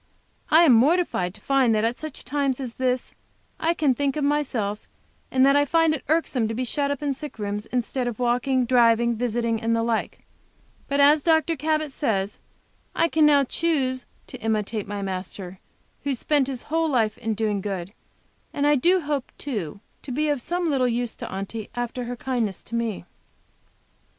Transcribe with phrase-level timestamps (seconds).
[0.49, 3.13] I am mortified to find that at such a time as this
[3.59, 4.87] I can think of myself,
[5.29, 8.17] and that I find it irksome to be shut up in sick rooms, instead of
[8.17, 10.25] walking, driving, visiting, and the like.
[10.87, 11.55] But, as Dr.
[11.55, 12.39] Cabot says,
[12.95, 15.59] I can now choose to imitate my Master,
[16.03, 17.93] who spent His whole life in doing good,
[18.53, 22.15] and I do hope, too, to be of some little use to Aunty, after her
[22.15, 23.05] kindness to me.